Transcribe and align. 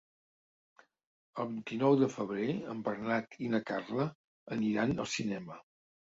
El 1.43 1.51
vint-i-nou 1.51 1.97
de 1.99 2.09
febrer 2.13 2.47
en 2.73 2.81
Bernat 2.89 3.37
i 3.49 3.51
na 3.53 3.61
Carla 3.73 4.09
aniran 4.59 4.99
al 5.07 5.13
cinema. 5.15 5.63